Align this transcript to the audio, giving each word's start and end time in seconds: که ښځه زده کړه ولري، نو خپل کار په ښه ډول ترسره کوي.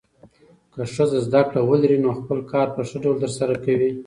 که 0.73 0.81
ښځه 0.93 1.17
زده 1.27 1.41
کړه 1.49 1.61
ولري، 1.69 1.97
نو 2.03 2.09
خپل 2.19 2.39
کار 2.51 2.67
په 2.75 2.81
ښه 2.87 2.97
ډول 3.03 3.15
ترسره 3.23 3.55
کوي. 3.65 3.91